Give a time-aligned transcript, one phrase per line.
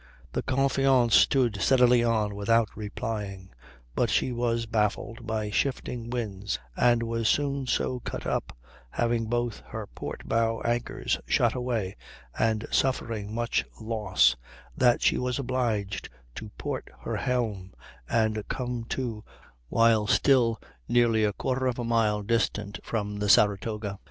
[0.33, 3.51] The Confiance stood steadily on without replying.
[3.93, 8.57] But she was baffled by shifting winds, and was soon so cut up,
[8.89, 11.97] having both her port bow anchors shot away,
[12.35, 14.35] and suffering much loss,
[14.75, 17.71] that she was obliged to port her helm
[18.09, 19.23] and come to
[19.69, 20.59] while still
[20.89, 23.99] nearly a quarter of a mile distant from the Saratoga.